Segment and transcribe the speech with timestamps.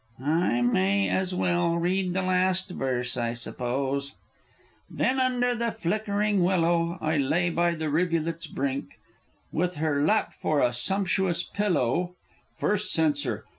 [0.25, 4.15] _)I may as well read the last verse, I suppose:
[4.89, 8.97] "Then under the flickering willow I lay by the rivulet's brink,
[9.51, 12.15] With her lap for a sumptuous pillow"
[12.59, 13.45] _First Censor.